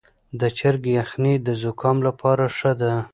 [0.39, 2.93] د چرګ یخني د زکام لپاره ښه ده.